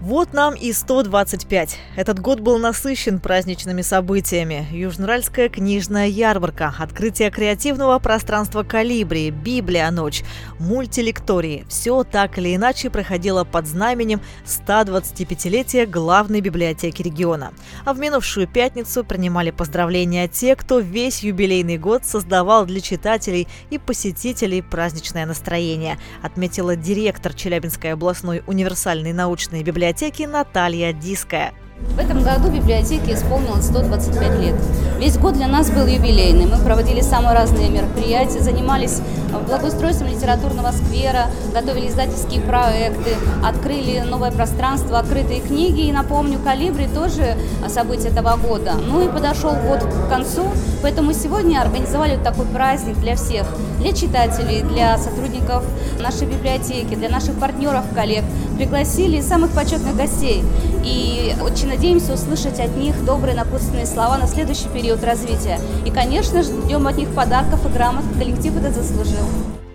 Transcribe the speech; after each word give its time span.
Вот 0.00 0.32
нам 0.32 0.54
и 0.54 0.72
125. 0.72 1.76
Этот 1.94 2.20
год 2.20 2.40
был 2.40 2.56
насыщен 2.56 3.20
праздничными 3.20 3.82
событиями. 3.82 4.66
Южноуральская 4.72 5.50
книжная 5.50 6.06
ярмарка, 6.06 6.74
открытие 6.78 7.30
креативного 7.30 7.98
пространства 7.98 8.62
«Калибри», 8.62 9.30
Библия 9.30 9.90
ночь, 9.90 10.22
мультилектории. 10.58 11.66
Все 11.68 12.02
так 12.02 12.38
или 12.38 12.56
иначе 12.56 12.88
проходило 12.88 13.44
под 13.44 13.66
знаменем 13.66 14.22
125-летия 14.46 15.84
главной 15.84 16.40
библиотеки 16.40 17.02
региона. 17.02 17.52
А 17.84 17.92
в 17.92 17.98
минувшую 17.98 18.48
пятницу 18.48 19.04
принимали 19.04 19.50
поздравления 19.50 20.28
те, 20.28 20.56
кто 20.56 20.78
весь 20.78 21.22
юбилейный 21.22 21.76
год 21.76 22.06
создавал 22.06 22.64
для 22.64 22.80
читателей 22.80 23.48
и 23.68 23.76
посетителей 23.76 24.62
праздничное 24.62 25.26
настроение, 25.26 25.98
отметила 26.22 26.74
директор 26.74 27.34
Челябинской 27.34 27.92
областной 27.92 28.42
универсальной 28.46 29.12
научной 29.12 29.62
библиотеки 29.62 29.89
библиотеки 29.90 30.22
Наталья 30.22 30.92
Диская. 30.92 31.52
В 31.96 31.98
этом 31.98 32.22
году 32.22 32.48
библиотеке 32.48 33.14
исполнилось 33.14 33.64
125 33.64 34.38
лет. 34.38 34.54
Весь 35.00 35.18
год 35.18 35.34
для 35.34 35.48
нас 35.48 35.68
был 35.68 35.84
юбилейный. 35.86 36.46
Мы 36.46 36.62
проводили 36.62 37.00
самые 37.00 37.34
разные 37.34 37.70
мероприятия, 37.70 38.38
занимались 38.38 39.00
благоустройством 39.48 40.08
литературного 40.08 40.70
сквера, 40.72 41.26
готовили 41.52 41.88
издательские 41.88 42.40
проекты, 42.42 43.16
открыли 43.44 44.00
новое 44.00 44.30
пространство, 44.30 44.98
открытые 44.98 45.40
книги. 45.40 45.88
И 45.88 45.92
напомню, 45.92 46.38
«Калибри» 46.38 46.86
тоже 46.86 47.36
событие 47.68 48.12
этого 48.12 48.36
года. 48.36 48.74
Ну 48.74 49.04
и 49.04 49.08
подошел 49.08 49.54
год 49.54 49.80
к 49.80 50.08
концу, 50.08 50.44
поэтому 50.82 51.12
сегодня 51.12 51.60
организовали 51.60 52.14
вот 52.14 52.22
такой 52.22 52.46
праздник 52.46 52.96
для 52.98 53.16
всех, 53.16 53.46
для 53.80 53.92
читателей, 53.92 54.62
для 54.62 54.96
сотрудников 54.98 55.64
нашей 55.98 56.26
библиотеки, 56.28 56.94
для 56.94 57.08
наших 57.08 57.34
партнеров, 57.40 57.84
коллег. 57.94 58.24
Пригласили 58.60 59.22
самых 59.22 59.52
почетных 59.52 59.96
гостей. 59.96 60.44
И 60.84 61.34
очень 61.40 61.68
надеемся 61.68 62.12
услышать 62.12 62.60
от 62.60 62.76
них 62.76 63.06
добрые 63.06 63.34
напутственные 63.34 63.86
слова 63.86 64.18
на 64.18 64.26
следующий 64.26 64.68
период 64.68 65.02
развития. 65.02 65.58
И, 65.86 65.90
конечно 65.90 66.42
же, 66.42 66.52
ждем 66.52 66.86
от 66.86 66.98
них 66.98 67.08
подарков 67.14 67.64
и 67.64 67.70
грамот. 67.70 68.04
Коллектив 68.18 68.54
это 68.58 68.70
заслужил. 68.70 69.24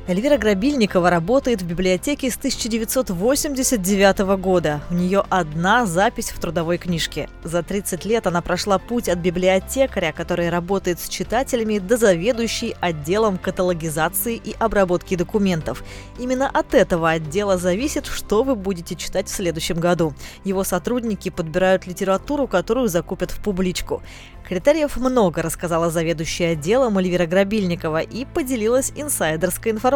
Эльвира 0.07 0.37
Грабильникова 0.37 1.09
работает 1.09 1.63
в 1.63 1.65
библиотеке 1.65 2.29
с 2.29 2.37
1989 2.37 4.19
года. 4.37 4.81
У 4.91 4.93
нее 4.93 5.23
одна 5.29 5.87
запись 5.87 6.29
в 6.29 6.39
трудовой 6.39 6.77
книжке. 6.77 7.27
За 7.43 7.63
30 7.63 8.05
лет 8.05 8.27
она 8.27 8.43
прошла 8.43 8.77
путь 8.77 9.09
от 9.09 9.17
библиотекаря, 9.17 10.13
который 10.15 10.49
работает 10.49 10.99
с 10.99 11.09
читателями, 11.09 11.79
до 11.79 11.97
заведующей 11.97 12.75
отделом 12.81 13.39
каталогизации 13.39 14.35
и 14.35 14.55
обработки 14.59 15.15
документов. 15.15 15.83
Именно 16.19 16.51
от 16.51 16.75
этого 16.75 17.09
отдела 17.09 17.57
зависит, 17.57 18.05
что 18.05 18.43
вы 18.43 18.53
будете 18.53 18.95
читать 18.95 19.27
в 19.27 19.33
следующем 19.33 19.79
году. 19.79 20.13
Его 20.43 20.63
сотрудники 20.63 21.29
подбирают 21.29 21.87
литературу, 21.87 22.45
которую 22.45 22.89
закупят 22.89 23.31
в 23.31 23.41
публичку. 23.41 24.03
Критериев 24.47 24.97
много, 24.97 25.41
рассказала 25.41 25.89
заведующая 25.89 26.51
отделом 26.51 26.99
Эльвира 26.99 27.25
Грабильникова 27.25 28.01
и 28.01 28.25
поделилась 28.25 28.93
инсайдерской 28.95 29.71
информацией 29.71 29.94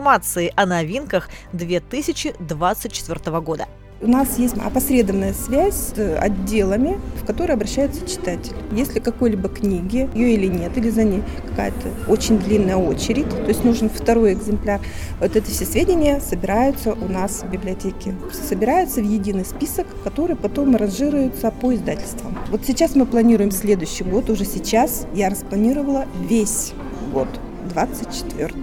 о 0.56 0.66
новинках 0.66 1.30
2024 1.54 3.40
года. 3.42 3.68
У 4.02 4.08
нас 4.08 4.40
есть 4.40 4.56
опосредованная 4.58 5.34
связь 5.34 5.76
с 5.76 6.18
отделами, 6.18 6.98
в 7.22 7.26
которые 7.26 7.56
обращаются 7.56 8.08
читатели. 8.08 8.56
Если 8.72 9.02
какой-либо 9.02 9.50
книги, 9.50 10.10
ее 10.14 10.36
или 10.36 10.48
нет, 10.48 10.78
или 10.78 10.90
за 10.90 11.04
ней 11.04 11.22
какая-то 11.50 11.90
очень 12.08 12.40
длинная 12.40 12.78
очередь, 12.78 13.28
то 13.28 13.48
есть 13.50 13.66
нужен 13.66 13.90
второй 13.90 14.36
экземпляр, 14.36 14.80
вот 15.20 15.36
эти 15.36 15.52
все 15.52 15.66
сведения 15.66 16.22
собираются 16.22 16.94
у 16.94 17.10
нас 17.10 17.44
в 17.44 17.50
библиотеке. 17.50 18.16
Собираются 18.32 19.02
в 19.02 19.04
единый 19.04 19.44
список, 19.44 19.86
который 20.06 20.38
потом 20.38 20.78
ранжируется 20.78 21.52
по 21.52 21.76
издательствам. 21.76 22.38
Вот 22.52 22.62
сейчас 22.66 22.96
мы 22.96 23.06
планируем 23.06 23.52
следующий 23.52 24.06
год, 24.06 24.30
уже 24.30 24.46
сейчас 24.46 25.08
я 25.14 25.30
распланировала 25.30 26.06
весь 26.30 26.72
год, 27.12 27.28
24 27.74 28.54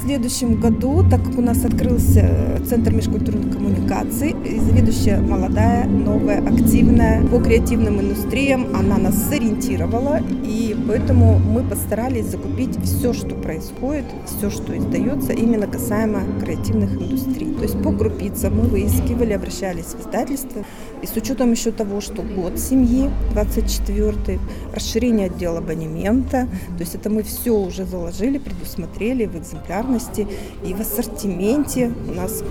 в 0.00 0.02
следующем 0.02 0.58
году, 0.58 1.04
так 1.10 1.22
как 1.22 1.36
у 1.36 1.42
нас 1.42 1.62
открылся 1.62 2.58
Центр 2.66 2.94
межкультурных 2.94 3.52
коммуникаций, 3.52 4.34
заведующая 4.58 5.20
молодая, 5.20 5.86
новая, 5.86 6.38
активная 6.38 7.22
по 7.26 7.38
креативным 7.38 8.00
индустриям, 8.00 8.74
она 8.74 8.96
нас 8.96 9.14
сориентировала, 9.28 10.20
и 10.42 10.74
поэтому 10.88 11.38
мы 11.38 11.62
постарались 11.62 12.26
закупить 12.26 12.82
все, 12.82 13.12
что 13.12 13.34
происходит, 13.34 14.06
все, 14.24 14.48
что 14.48 14.76
издается, 14.76 15.34
именно 15.34 15.66
касаемо 15.66 16.22
креативных 16.42 16.94
индустрий. 16.94 17.54
То 17.56 17.64
есть 17.64 17.82
по 17.82 17.92
крупицам 17.92 18.56
мы 18.56 18.68
выискивали, 18.68 19.34
обращались 19.34 19.94
в 19.94 20.00
издательство, 20.00 20.64
и 21.02 21.06
с 21.06 21.14
учетом 21.14 21.52
еще 21.52 21.72
того, 21.72 22.00
что 22.00 22.22
год 22.22 22.58
семьи, 22.58 23.10
24 23.34 24.40
расширение 24.74 25.26
отдела 25.26 25.58
абонемента, 25.58 26.48
то 26.76 26.80
есть 26.80 26.94
это 26.94 27.10
мы 27.10 27.22
все 27.22 27.54
уже 27.54 27.84
заложили, 27.84 28.29
предусмотрели 28.38 29.26
в 29.26 29.36
экземпляр 29.36 29.80
популярности 29.80 30.26
и 30.64 30.74
в 30.74 30.80
ассортименте. 30.80 31.92
У 32.08 32.12
нас 32.12 32.42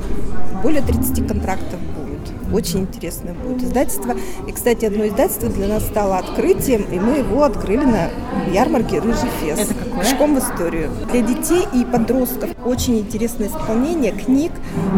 более 0.64 0.82
30 0.82 1.28
контрактов 1.28 1.80
будет. 1.80 2.54
Очень 2.54 2.82
интересное 2.82 3.34
будет 3.34 3.64
издательство. 3.64 4.16
И, 4.48 4.52
кстати, 4.52 4.86
одно 4.86 5.08
издательство 5.08 5.50
для 5.50 5.68
нас 5.68 5.86
стало 5.86 6.18
открытием, 6.18 6.84
и 6.92 7.00
мы 7.00 7.20
его 7.20 7.44
открыли 7.44 7.86
на 7.86 8.10
ярмарке 8.52 9.00
«Рыжий 9.00 9.30
фест». 9.40 9.62
Это 9.62 9.74
какое? 9.74 10.04
Пешком 10.04 10.36
в 10.36 10.40
историю. 10.40 10.90
Для 11.12 11.22
детей 11.22 11.66
и 11.74 11.86
подростков 11.86 12.50
очень 12.66 13.00
интересное 13.00 13.48
исполнение 13.48 14.12
книг 14.12 14.52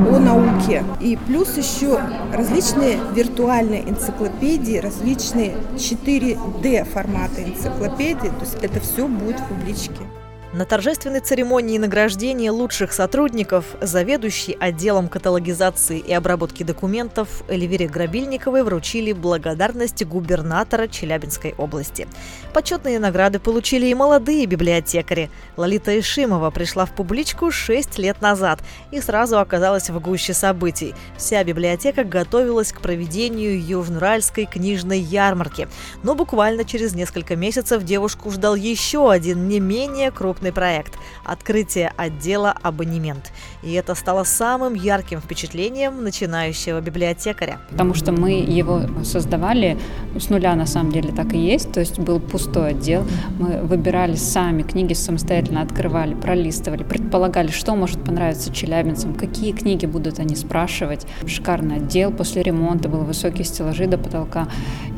о 0.10 0.20
науке. 0.20 0.84
И 1.02 1.18
плюс 1.28 1.58
еще 1.58 2.00
различные 2.34 2.98
виртуальные 3.14 3.90
энциклопедии, 3.90 4.78
различные 4.78 5.56
4D 5.76 6.86
форматы 6.86 7.44
энциклопедии. 7.44 8.30
То 8.30 8.46
есть 8.46 8.58
это 8.62 8.80
все 8.80 9.08
будет 9.08 9.40
в 9.42 9.46
публичке. 9.48 10.21
На 10.54 10.66
торжественной 10.66 11.22
церемонии 11.22 11.78
награждения 11.78 12.52
лучших 12.52 12.92
сотрудников 12.92 13.64
заведующий 13.80 14.58
отделом 14.60 15.08
каталогизации 15.08 15.98
и 15.98 16.12
обработки 16.12 16.64
документов 16.64 17.44
Эльвире 17.48 17.88
Грабильниковой 17.88 18.64
вручили 18.64 19.14
благодарность 19.14 20.06
губернатора 20.06 20.90
Челябинской 20.90 21.56
области. 21.58 22.06
Почетные 22.54 23.00
награды 23.00 23.40
получили 23.40 23.86
и 23.86 23.94
молодые 23.94 24.46
библиотекари. 24.46 25.32
Лолита 25.56 25.98
Ишимова 25.98 26.50
пришла 26.50 26.86
в 26.86 26.92
публичку 26.92 27.50
6 27.50 27.98
лет 28.00 28.22
назад 28.22 28.60
и 28.92 29.00
сразу 29.00 29.40
оказалась 29.40 29.90
в 29.90 29.98
гуще 30.02 30.34
событий. 30.34 30.94
Вся 31.16 31.46
библиотека 31.46 32.04
готовилась 32.04 32.74
к 32.74 32.82
проведению 32.82 33.58
Южноуральской 33.66 34.48
книжной 34.48 35.00
ярмарки. 35.00 35.70
Но 36.04 36.14
буквально 36.14 36.66
через 36.66 36.94
несколько 36.94 37.38
месяцев 37.38 37.84
девушку 37.84 38.30
ждал 38.32 38.56
еще 38.56 39.10
один 39.10 39.48
не 39.48 39.62
менее 39.62 40.12
крупный 40.12 40.41
крупный 40.42 40.52
проект– 40.52 40.98
открытие 41.26 41.94
отдела 41.98 42.56
«Абонемент». 42.64 43.32
И 43.64 43.74
это 43.74 43.96
стало 43.96 44.24
самым 44.24 44.74
ярким 44.74 45.20
впечатлением 45.20 46.04
начинающего 46.04 46.82
библиотекаря. 46.82 47.60
Потому 47.70 47.94
что 47.94 48.12
мы 48.12 48.32
его 48.32 48.82
создавали 49.04 49.78
с 50.20 50.30
нуля, 50.30 50.56
на 50.56 50.66
самом 50.66 50.92
деле, 50.92 51.12
так 51.12 51.34
и 51.34 51.38
есть. 51.38 51.72
То 51.72 51.80
есть 51.80 52.00
был 52.00 52.20
пустой 52.20 52.72
отдел. 52.72 53.06
Мы 53.40 53.62
выбирали 53.62 54.16
сами 54.16 54.64
книги, 54.64 54.94
самостоятельно 54.94 55.62
открывали, 55.62 56.16
пролистывали, 56.16 56.84
предполагали, 56.84 57.52
что 57.52 57.76
может 57.76 58.04
понравиться 58.04 58.52
челябинцам, 58.52 59.14
какие 59.14 59.52
книги 59.52 59.86
будут 59.86 60.20
они 60.20 60.36
спрашивать. 60.36 61.06
Шикарный 61.28 61.76
отдел. 61.78 62.12
После 62.12 62.42
ремонта 62.42 62.90
был 62.90 63.02
высокие 63.02 63.46
стеллажи 63.46 63.86
до 63.86 63.98
потолка. 63.98 64.48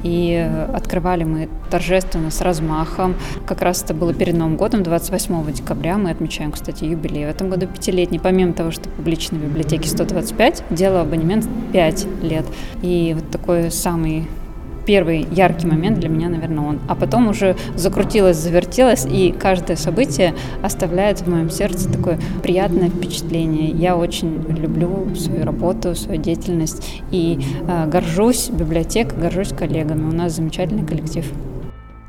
И 0.03 0.35
открывали 0.73 1.23
мы 1.25 1.49
торжественно, 1.69 2.31
с 2.31 2.41
размахом. 2.41 3.15
Как 3.45 3.61
раз 3.61 3.83
это 3.83 3.93
было 3.93 4.13
перед 4.13 4.35
Новым 4.35 4.57
годом, 4.57 4.83
28 4.83 5.32
8 5.41 5.53
декабря 5.53 5.97
мы 5.97 6.11
отмечаем, 6.11 6.51
кстати, 6.51 6.85
юбилей. 6.85 7.25
В 7.25 7.29
этом 7.29 7.49
году 7.49 7.67
пятилетний. 7.67 8.19
Помимо 8.19 8.53
того, 8.53 8.71
что 8.71 8.89
публичной 8.89 9.39
библиотеки 9.39 9.87
125, 9.87 10.63
дело 10.69 11.01
абонемент 11.01 11.47
5 11.71 12.07
лет. 12.21 12.45
И 12.81 13.13
вот 13.15 13.29
такой 13.31 13.71
самый 13.71 14.27
первый 14.85 15.25
яркий 15.31 15.67
момент 15.67 15.99
для 15.99 16.09
меня, 16.09 16.29
наверное, 16.29 16.65
он. 16.65 16.79
А 16.87 16.95
потом 16.95 17.29
уже 17.29 17.55
закрутилось, 17.75 18.37
завертелось, 18.37 19.05
и 19.05 19.31
каждое 19.31 19.77
событие 19.77 20.33
оставляет 20.61 21.21
в 21.21 21.29
моем 21.29 21.49
сердце 21.49 21.91
такое 21.91 22.19
приятное 22.41 22.89
впечатление. 22.89 23.69
Я 23.69 23.95
очень 23.95 24.43
люблю 24.49 25.15
свою 25.15 25.45
работу, 25.45 25.95
свою 25.95 26.21
деятельность 26.21 27.01
и 27.11 27.39
э, 27.67 27.87
горжусь 27.87 28.49
библиотекой, 28.49 29.19
горжусь 29.19 29.49
коллегами. 29.49 30.09
У 30.09 30.13
нас 30.13 30.33
замечательный 30.33 30.85
коллектив. 30.85 31.25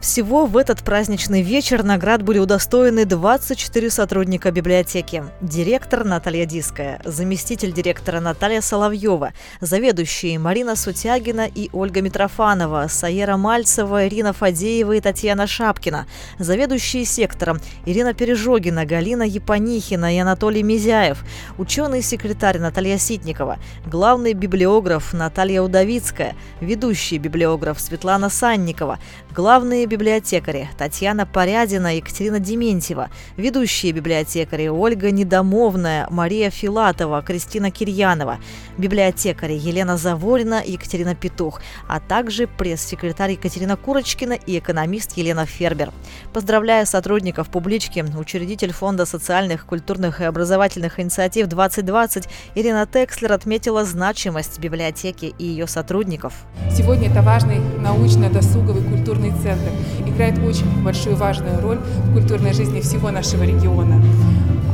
Всего 0.05 0.45
в 0.45 0.59
этот 0.59 0.83
праздничный 0.83 1.41
вечер 1.41 1.83
наград 1.83 2.23
были 2.23 2.39
удостоены 2.39 3.07
24 3.07 3.89
сотрудника 3.89 4.51
библиотеки. 4.51 5.25
Директор 5.41 6.05
Наталья 6.05 6.45
Диская, 6.45 7.01
заместитель 7.07 7.73
директора 7.73 8.21
Наталья 8.21 8.61
Соловьева, 8.61 9.33
заведующие 9.63 10.39
Марина 10.39 10.77
Сутягина 10.77 11.47
и 11.47 11.71
Ольга 11.73 12.03
Митрофанова, 12.03 12.87
Саера 12.91 13.39
Мальцева, 13.39 14.07
Ирина 14.07 14.35
Фадеева 14.35 14.93
и 14.93 15.01
Татьяна 15.01 15.47
Шапкина, 15.47 16.07
заведующие 16.39 17.07
сектором 17.07 17.59
Ирина 17.87 18.13
Пережогина, 18.13 18.85
Галина 18.85 19.23
Японихина 19.23 20.15
и 20.15 20.19
Анатолий 20.19 20.63
Мизяев, 20.63 21.25
ученый-секретарь 21.57 22.59
Наталья 22.59 22.99
Ситникова, 22.99 23.59
главный 23.87 24.35
библиограф 24.35 25.15
Наталья 25.15 25.63
Удовицкая, 25.63 26.37
ведущий 26.61 27.17
библиограф 27.17 27.81
Светлана 27.81 28.29
Санникова, 28.29 28.99
главные 29.35 29.87
библиотекари 29.87 30.69
Татьяна 30.79 31.27
Порядина 31.27 31.93
и 31.93 31.97
Екатерина 31.97 32.39
Дементьева, 32.39 33.11
ведущие 33.37 33.91
библиотекари 33.91 34.69
Ольга 34.69 35.11
Недомовная, 35.11 36.07
Мария 36.09 36.51
Филатова, 36.51 37.21
Кристина 37.21 37.73
Кирьянова, 37.73 38.39
библиотекари 38.79 39.55
Елена 39.55 39.97
Заворина 39.97 40.63
Екатерина 40.65 41.17
Петух, 41.17 41.61
а 41.89 41.99
также 41.99 42.47
пресс-секретарь 42.47 43.33
Екатерина 43.33 43.77
Курочкина 43.77 44.35
и 44.35 44.57
экономист 44.57 45.17
Елена 45.17 45.47
Фербер. 45.47 45.91
Поздравляя 46.33 46.85
сотрудников 46.85 47.49
публички, 47.49 48.05
учредитель 48.17 48.73
Фонда 48.73 49.05
социальных, 49.05 49.67
культурных 49.67 50.21
и 50.21 50.25
образовательных 50.25 51.01
инициатив 51.01 51.49
2020 51.49 52.29
Ирина 52.55 52.87
Текслер 52.87 53.33
отметила 53.33 53.85
значимость 53.85 54.61
библиотеки 54.61 55.35
и 55.37 55.45
ее 55.45 55.67
сотрудников. 55.67 56.35
Сегодня 56.71 57.11
это 57.11 57.23
важный 57.23 57.59
научно-досуговый 57.81 58.85
культурный 58.85 59.24
центр, 59.31 59.71
играет 60.07 60.39
очень 60.39 60.67
большую 60.83 61.17
важную 61.17 61.61
роль 61.61 61.79
в 61.79 62.13
культурной 62.13 62.53
жизни 62.53 62.81
всего 62.81 63.11
нашего 63.11 63.45
региона. 63.45 64.03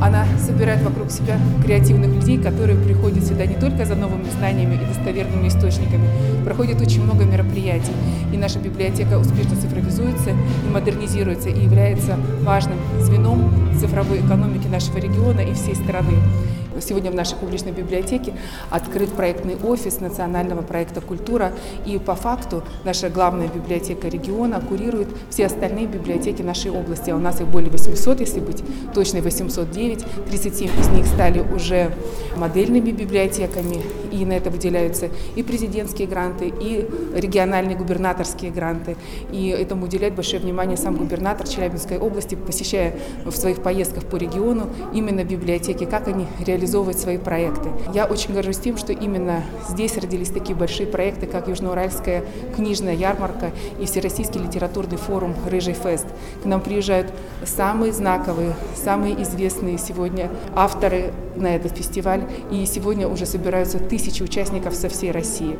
Она 0.01 0.25
собирает 0.39 0.81
вокруг 0.81 1.11
себя 1.11 1.37
креативных 1.63 2.09
людей, 2.15 2.39
которые 2.39 2.75
приходят 2.77 3.23
сюда 3.23 3.45
не 3.45 3.53
только 3.53 3.85
за 3.85 3.93
новыми 3.93 4.29
знаниями 4.35 4.73
и 4.73 4.85
достоверными 4.85 5.47
источниками. 5.47 6.09
Проходит 6.43 6.81
очень 6.81 7.03
много 7.03 7.23
мероприятий, 7.23 7.93
и 8.33 8.37
наша 8.37 8.57
библиотека 8.57 9.19
успешно 9.19 9.55
цифровизуется 9.55 10.31
и 10.31 10.73
модернизируется, 10.73 11.49
и 11.49 11.63
является 11.63 12.17
важным 12.41 12.77
звеном 12.99 13.53
цифровой 13.79 14.21
экономики 14.21 14.67
нашего 14.67 14.97
региона 14.97 15.41
и 15.41 15.53
всей 15.53 15.75
страны. 15.75 16.15
Сегодня 16.81 17.11
в 17.11 17.15
нашей 17.15 17.37
публичной 17.37 17.71
библиотеке 17.71 18.33
открыт 18.69 19.11
проектный 19.11 19.55
офис 19.55 19.99
национального 19.99 20.61
проекта 20.63 20.99
«Культура». 20.99 21.53
И 21.85 21.99
по 21.99 22.15
факту 22.15 22.63
наша 22.83 23.09
главная 23.09 23.47
библиотека 23.47 24.07
региона 24.07 24.61
курирует 24.61 25.07
все 25.29 25.45
остальные 25.45 25.87
библиотеки 25.87 26.41
нашей 26.41 26.71
области. 26.71 27.11
А 27.11 27.15
у 27.15 27.19
нас 27.19 27.39
их 27.39 27.47
более 27.47 27.69
800, 27.69 28.19
если 28.19 28.39
быть 28.39 28.63
точной, 28.93 29.21
809. 29.21 30.05
37 30.25 30.69
из 30.79 30.87
них 30.89 31.05
стали 31.05 31.39
уже 31.39 31.93
модельными 32.35 32.91
библиотеками. 32.91 33.81
И 34.11 34.25
на 34.25 34.33
это 34.33 34.49
выделяются 34.49 35.09
и 35.35 35.43
президентские 35.43 36.07
гранты, 36.07 36.47
и 36.47 36.89
региональные 37.15 37.77
губернаторские 37.77 38.51
гранты. 38.51 38.97
И 39.31 39.47
этому 39.49 39.85
уделяет 39.85 40.15
большое 40.15 40.41
внимание 40.41 40.77
сам 40.77 40.95
губернатор 40.95 41.47
Челябинской 41.47 41.97
области, 41.99 42.35
посещая 42.35 42.95
в 43.23 43.31
своих 43.31 43.61
поездках 43.61 44.05
по 44.05 44.15
региону 44.15 44.67
именно 44.93 45.23
библиотеки, 45.23 45.85
как 45.85 46.07
они 46.07 46.25
реализуют 46.39 46.70
реализовывать 46.71 46.99
свои 46.99 47.17
проекты. 47.17 47.69
Я 47.93 48.05
очень 48.05 48.33
горжусь 48.33 48.57
тем, 48.57 48.77
что 48.77 48.93
именно 48.93 49.43
здесь 49.69 49.97
родились 49.97 50.29
такие 50.29 50.55
большие 50.55 50.87
проекты, 50.87 51.27
как 51.27 51.47
Южноуральская 51.47 52.23
книжная 52.55 52.93
ярмарка 52.93 53.51
и 53.79 53.85
Всероссийский 53.85 54.41
литературный 54.41 54.97
форум 54.97 55.35
«Рыжий 55.49 55.73
фест». 55.73 56.05
К 56.41 56.45
нам 56.45 56.61
приезжают 56.61 57.07
самые 57.45 57.91
знаковые, 57.91 58.55
самые 58.75 59.21
известные 59.23 59.77
сегодня 59.77 60.29
авторы 60.55 61.13
на 61.35 61.55
этот 61.55 61.77
фестиваль, 61.77 62.23
и 62.51 62.65
сегодня 62.65 63.07
уже 63.07 63.25
собираются 63.25 63.79
тысячи 63.79 64.23
участников 64.23 64.73
со 64.73 64.87
всей 64.87 65.11
России. 65.11 65.57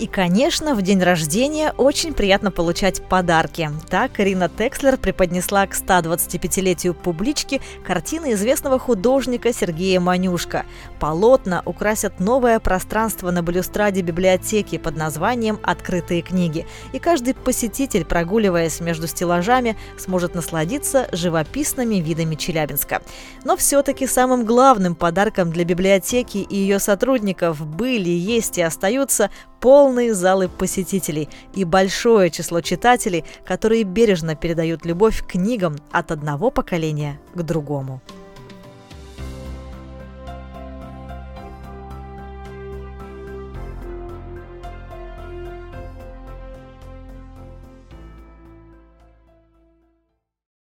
И, 0.00 0.06
конечно, 0.06 0.74
в 0.74 0.80
день 0.80 1.02
рождения 1.02 1.74
очень 1.76 2.14
приятно 2.14 2.50
получать 2.50 3.02
подарки. 3.02 3.70
Так 3.90 4.18
Ирина 4.18 4.48
Текслер 4.48 4.96
преподнесла 4.96 5.66
к 5.66 5.74
125-летию 5.74 6.94
публички 6.94 7.60
картины 7.86 8.32
известного 8.32 8.78
художника 8.78 9.52
Сергея 9.52 10.00
Манюшка. 10.00 10.64
Полотна 10.98 11.62
украсят 11.66 12.18
новое 12.18 12.60
пространство 12.60 13.30
на 13.30 13.42
балюстраде 13.42 14.00
библиотеки 14.00 14.78
под 14.78 14.96
названием 14.96 15.58
«Открытые 15.62 16.22
книги». 16.22 16.66
И 16.94 16.98
каждый 16.98 17.34
посетитель, 17.34 18.06
прогуливаясь 18.06 18.80
между 18.80 19.06
стеллажами, 19.06 19.76
сможет 19.98 20.34
насладиться 20.34 21.10
живописными 21.12 21.96
видами 21.96 22.36
Челябинска. 22.36 23.02
Но 23.44 23.54
все-таки 23.54 24.06
самым 24.06 24.46
главным 24.46 24.94
подарком 24.94 25.52
для 25.52 25.64
библиотеки 25.64 26.38
и 26.38 26.56
ее 26.56 26.78
сотрудников 26.78 27.66
были, 27.66 28.08
есть 28.08 28.56
и 28.56 28.62
остаются 28.62 29.28
полные 29.60 30.14
залы 30.14 30.48
посетителей 30.48 31.28
и 31.54 31.64
большое 31.64 32.30
число 32.30 32.60
читателей, 32.60 33.24
которые 33.44 33.84
бережно 33.84 34.34
передают 34.34 34.84
любовь 34.84 35.22
к 35.22 35.32
книгам 35.32 35.76
от 35.92 36.10
одного 36.10 36.50
поколения 36.50 37.20
к 37.34 37.42
другому. 37.42 38.00